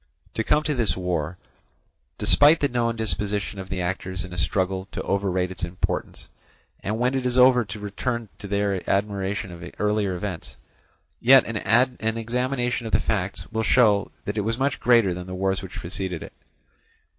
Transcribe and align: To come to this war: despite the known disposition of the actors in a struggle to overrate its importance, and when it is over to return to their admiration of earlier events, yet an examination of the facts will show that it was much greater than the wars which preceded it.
To 0.33 0.43
come 0.43 0.63
to 0.63 0.73
this 0.73 0.97
war: 0.97 1.37
despite 2.17 2.59
the 2.59 2.67
known 2.67 2.95
disposition 2.95 3.59
of 3.59 3.69
the 3.69 3.81
actors 3.81 4.23
in 4.25 4.33
a 4.33 4.37
struggle 4.39 4.87
to 4.93 5.01
overrate 5.03 5.51
its 5.51 5.63
importance, 5.63 6.27
and 6.79 6.97
when 6.97 7.13
it 7.13 7.23
is 7.23 7.37
over 7.37 7.63
to 7.65 7.79
return 7.79 8.27
to 8.39 8.47
their 8.47 8.81
admiration 8.89 9.51
of 9.51 9.63
earlier 9.77 10.15
events, 10.15 10.57
yet 11.19 11.45
an 11.45 12.17
examination 12.17 12.87
of 12.87 12.93
the 12.93 12.99
facts 12.99 13.45
will 13.51 13.61
show 13.61 14.11
that 14.25 14.39
it 14.39 14.41
was 14.41 14.57
much 14.57 14.79
greater 14.79 15.13
than 15.13 15.27
the 15.27 15.35
wars 15.35 15.61
which 15.61 15.73
preceded 15.77 16.23
it. 16.23 16.33